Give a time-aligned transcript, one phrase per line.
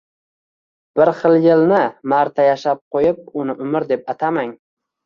[0.99, 1.83] Bir xil yilni
[2.15, 4.61] marta yashab qo’yib uni umr deb atamang